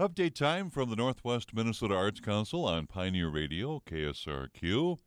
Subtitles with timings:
[0.00, 4.98] Update time from the Northwest Minnesota Arts Council on Pioneer Radio, KSRQ.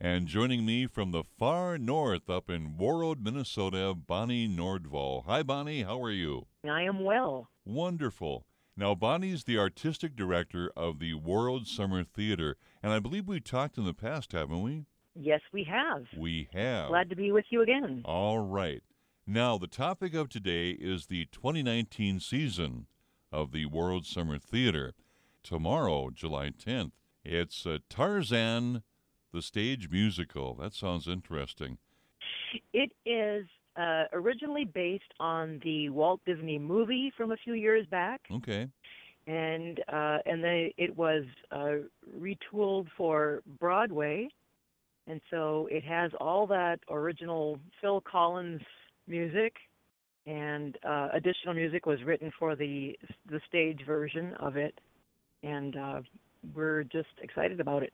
[0.00, 5.26] And joining me from the far north up in Warroad, Minnesota, Bonnie Nordvall.
[5.26, 5.84] Hi, Bonnie.
[5.84, 6.46] How are you?
[6.68, 7.50] I am well.
[7.64, 8.44] Wonderful.
[8.76, 13.78] Now, Bonnie's the artistic director of the Warroad Summer Theater, and I believe we talked
[13.78, 14.86] in the past, haven't we?
[15.14, 16.06] Yes, we have.
[16.18, 16.88] We have.
[16.88, 18.02] Glad to be with you again.
[18.04, 18.82] All right.
[19.24, 22.86] Now, the topic of today is the 2019 season
[23.32, 24.92] of the Warroad Summer Theater.
[25.42, 26.92] Tomorrow, July 10th,
[27.24, 28.82] it's uh, Tarzan,
[29.32, 30.54] the stage musical.
[30.54, 31.78] That sounds interesting.
[32.72, 33.46] It is
[33.76, 38.20] uh, originally based on the Walt Disney movie from a few years back.
[38.30, 38.68] Okay.
[39.26, 41.74] And uh, and then it was uh,
[42.18, 44.28] retooled for Broadway,
[45.06, 48.62] and so it has all that original Phil Collins
[49.06, 49.54] music,
[50.26, 52.98] and uh, additional music was written for the
[53.30, 54.80] the stage version of it,
[55.42, 56.00] and uh,
[56.54, 57.92] we're just excited about it.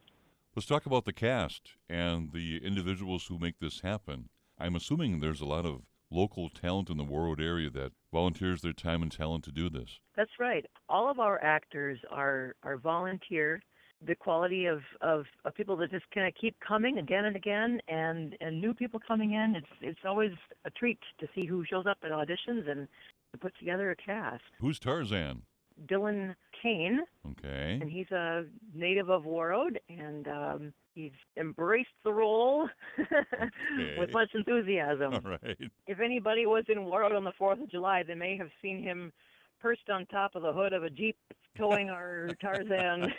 [0.54, 4.28] Let's talk about the cast and the individuals who make this happen.
[4.58, 8.72] I'm assuming there's a lot of local talent in the Warroad area that volunteers their
[8.72, 10.00] time and talent to do this.
[10.16, 10.64] That's right.
[10.88, 13.62] All of our actors are are volunteer.
[14.06, 17.80] The quality of, of, of people that just kind of keep coming again and again,
[17.88, 19.56] and, and new people coming in.
[19.56, 20.30] It's it's always
[20.64, 22.86] a treat to see who shows up at auditions and
[23.32, 24.42] to put together a cast.
[24.60, 25.42] Who's Tarzan?
[25.88, 27.78] Dylan Kane, Okay.
[27.80, 32.68] and he's a native of Warroad, and um, he's embraced the role
[33.98, 35.14] with much enthusiasm.
[35.14, 35.56] All right.
[35.86, 39.12] If anybody was in Warroad on the 4th of July, they may have seen him
[39.60, 41.16] perched on top of the hood of a Jeep
[41.56, 43.12] towing our Tarzan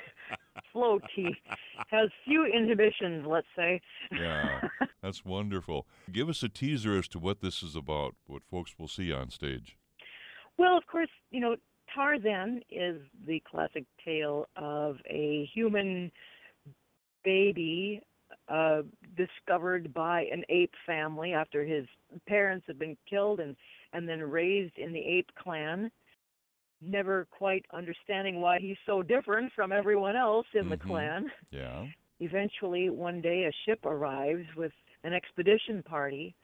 [0.72, 1.04] float.
[1.16, 1.36] He
[1.90, 3.81] has few inhibitions, let's say.
[4.12, 4.62] Yeah.
[5.02, 5.88] That's wonderful.
[6.12, 9.30] Give us a teaser as to what this is about, what folks will see on
[9.30, 9.78] stage.
[10.58, 11.56] Well, of course, you know,
[11.94, 16.12] Tarzan is the classic tale of a human
[17.24, 18.02] baby
[18.48, 18.81] uh,
[19.16, 21.86] discovered by an ape family after his
[22.28, 23.56] parents had been killed and,
[23.94, 25.92] and then raised in the ape clan.
[26.81, 30.88] Never quite understanding why he's so different from everyone else in the Mhm.
[30.88, 31.31] clan.
[31.51, 31.88] Yeah.
[32.19, 34.73] Eventually, one day, a ship arrives with
[35.03, 36.35] an expedition party,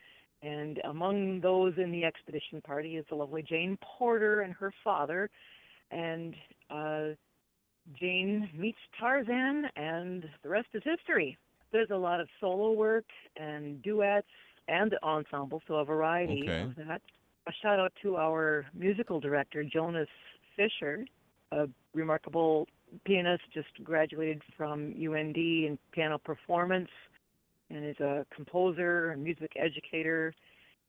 [0.42, 5.30] and among those in the expedition party is the lovely Jane Porter and her father.
[5.92, 6.36] And
[6.70, 7.10] uh,
[7.94, 11.38] Jane meets Tarzan, and the rest is history.
[11.72, 13.06] There's a lot of solo work
[13.38, 14.28] and duets
[14.68, 16.62] and ensemble, so a variety Okay.
[16.62, 17.02] of that.
[17.48, 20.08] A shout out to our musical director, Jonas
[20.56, 21.06] Fisher,
[21.52, 22.68] a remarkable
[23.06, 26.90] pianist, just graduated from UND in piano performance,
[27.70, 30.34] and is a composer and music educator.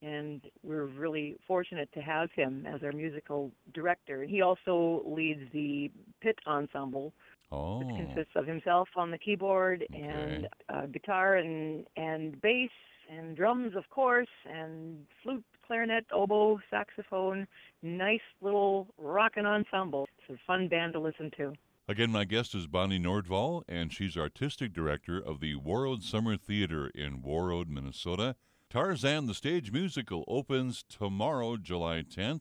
[0.02, 4.24] And we're really fortunate to have him as our musical director.
[4.24, 5.90] He also leads the
[6.20, 7.12] pit ensemble,
[7.52, 7.78] Oh.
[7.78, 12.70] which consists of himself on the keyboard and uh, guitar and and bass
[13.10, 17.46] and drums, of course, and flute, clarinet, oboe, saxophone.
[17.82, 20.08] Nice little rockin' ensemble.
[20.18, 21.52] It's a fun band to listen to.
[21.88, 26.88] Again, my guest is Bonnie Nordvall, and she's artistic director of the Warroad Summer Theater
[26.88, 28.34] in Warroad, Minnesota.
[28.68, 32.40] Tarzan, the stage musical, opens tomorrow, July 10th,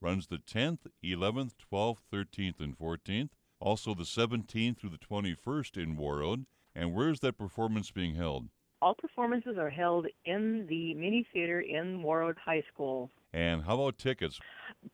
[0.00, 3.28] runs the 10th, 11th, 12th, 13th, and 14th.
[3.60, 6.46] Also the 17th through the 21st in Warroad.
[6.74, 8.48] And where's that performance being held?
[8.82, 13.10] All performances are held in the mini theater in Warroad High School.
[13.32, 14.38] And how about tickets?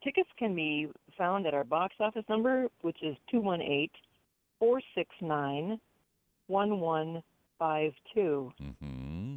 [0.03, 0.89] Tickets can be
[1.19, 3.91] found at our box office number, which is 218
[4.59, 5.81] 469
[6.47, 8.53] 1152.
[8.63, 9.37] Mm-hmm.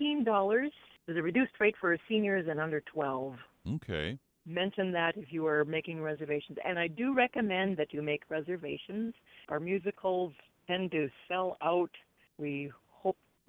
[0.00, 0.70] $15
[1.08, 3.36] is a reduced rate for seniors and under 12.
[3.74, 4.18] Okay.
[4.46, 6.58] Mention that if you are making reservations.
[6.64, 9.14] And I do recommend that you make reservations.
[9.48, 10.32] Our musicals
[10.66, 11.90] tend to sell out.
[12.38, 12.70] We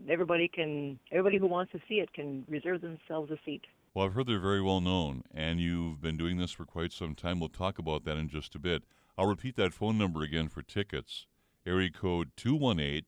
[0.09, 3.63] everybody can, everybody who wants to see it can reserve themselves a seat.
[3.93, 7.15] Well, I've heard they're very well known, and you've been doing this for quite some
[7.15, 7.39] time.
[7.39, 8.83] We'll talk about that in just a bit.
[9.17, 11.25] I'll repeat that phone number again for tickets.
[11.65, 13.05] Area code 218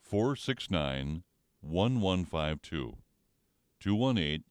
[0.00, 1.22] 469
[1.60, 2.96] 1152.
[3.80, 4.44] 218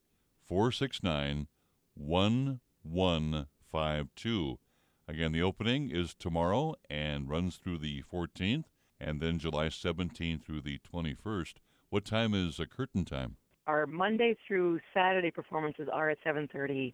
[0.47, 1.47] 469
[1.95, 4.59] 1152.
[5.05, 8.63] Again, the opening is tomorrow and runs through the 14th,
[8.99, 11.55] and then July 17th through the 21st.
[11.93, 13.37] What time is a curtain time?
[13.67, 16.91] Our Monday through Saturday performances are at 7:30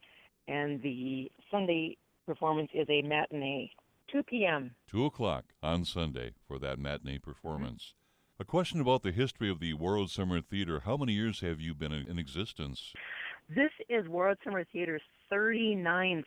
[0.49, 3.71] and the Sunday performance is a matinee,
[4.11, 4.75] 2 p.m.
[4.91, 7.93] 2 o'clock on Sunday for that matinee performance.
[7.93, 8.41] Mm-hmm.
[8.41, 10.81] A question about the history of the Warroad Summer Theater.
[10.83, 12.91] How many years have you been in in existence?
[13.47, 15.01] This is Warroad Summer Theater's
[15.31, 16.25] 39th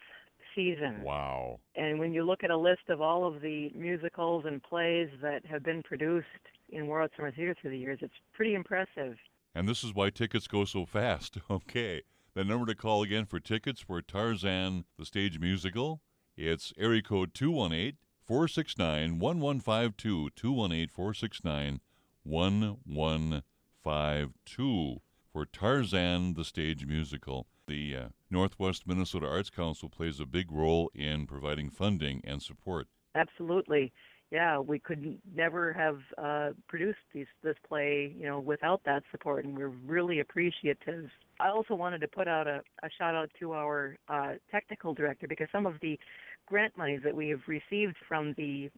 [0.54, 1.02] season.
[1.02, 1.60] Wow.
[1.74, 5.44] And when you look at a list of all of the musicals and plays that
[5.46, 6.26] have been produced
[6.70, 9.16] in Warroad Summer Theater through the years, it's pretty impressive.
[9.54, 11.38] And this is why tickets go so fast.
[11.50, 12.02] Okay.
[12.34, 16.00] The number to call again for tickets for Tarzan, the stage musical,
[16.34, 20.30] it's area code 218 469 1152.
[20.30, 21.80] 218 469
[22.24, 25.02] 1152
[25.32, 27.46] for Tarzan, the stage musical.
[27.66, 32.88] The uh, Northwest Minnesota Arts Council plays a big role in providing funding and support.
[33.14, 33.92] Absolutely.
[34.30, 39.44] Yeah, we could never have uh, produced these, this play, you know, without that support,
[39.44, 41.10] and we're really appreciative.
[41.38, 45.26] I also wanted to put out a, a shout out to our uh, technical director
[45.28, 45.98] because some of the
[46.46, 48.70] grant monies that we have received from the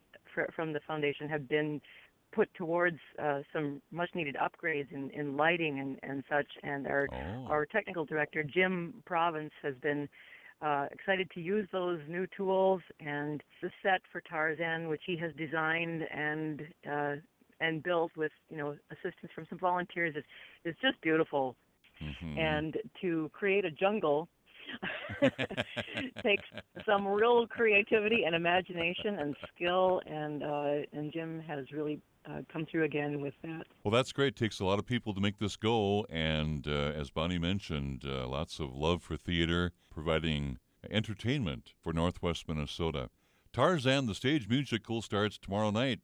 [0.56, 1.80] from the foundation have been
[2.34, 6.46] put towards uh, some much needed upgrades in, in lighting and, and such.
[6.62, 7.46] And our Oh.
[7.48, 10.08] our technical director Jim Province has been
[10.62, 15.32] uh, excited to use those new tools and the set for Tarzan, which he has
[15.36, 17.16] designed and uh,
[17.60, 20.25] and built with you know assistance from some volunteers, is
[20.64, 21.56] is just beautiful.
[22.02, 22.38] Mhm.
[22.38, 24.28] And to create a jungle
[26.22, 26.44] takes
[26.86, 32.66] some real creativity and imagination and skill, and uh, and Jim has really uh, come
[32.66, 33.66] through again with that.
[33.82, 34.28] Well, that's great.
[34.28, 36.06] It takes a lot of people to make this go.
[36.08, 40.58] And uh, as Bonnie mentioned, uh, lots of love for theater, providing
[40.90, 43.10] entertainment for Northwest Minnesota.
[43.52, 46.00] Tarzan, the stage musical, starts tomorrow night,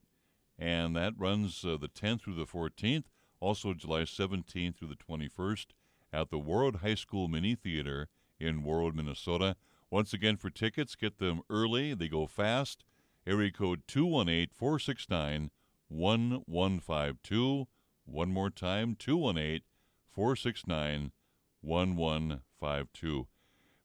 [0.59, 3.05] and that runs uh, the 10th through the 14th,
[3.41, 5.67] also July 17th through the 21st
[6.13, 8.09] at the Warroad High School Mini Theater
[8.41, 9.57] in Warroad, Minnesota.
[9.91, 11.95] Once again, for tickets, get them early.
[11.95, 12.85] They go fast.
[13.27, 15.51] Area code 218 469
[15.89, 17.67] 1152.
[18.05, 19.63] One more time 218
[20.09, 21.13] 469
[21.61, 23.27] 1152.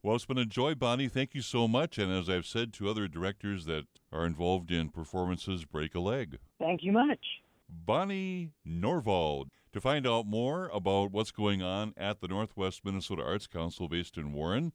[0.01, 1.07] Well, it's been a joy, Bonnie.
[1.07, 1.97] Thank you so much.
[1.97, 6.37] And as I've said to other directors that are involved in performances, break a leg.
[6.59, 7.25] Thank you much.
[7.69, 9.49] Bonnie Nordvall.
[9.73, 14.17] To find out more about what's going on at the Northwest Minnesota Arts Council based
[14.17, 14.73] in Warren,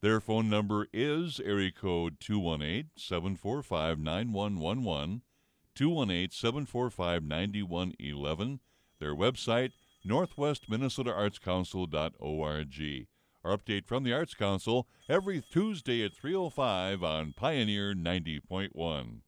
[0.00, 5.22] their phone number is area code 218 745 9111.
[5.74, 8.60] 218 745 9111.
[8.98, 9.72] Their website,
[10.06, 13.06] northwestminnesotaartscouncil.org.
[13.42, 19.22] Our update from the Arts Council every Tuesday at 3.05 on Pioneer 90.1.